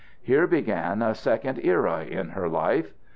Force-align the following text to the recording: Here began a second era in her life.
Here 0.23 0.47
began 0.47 1.03
a 1.03 1.13
second 1.13 1.63
era 1.63 2.03
in 2.03 2.29
her 2.29 2.49
life. 2.49 2.91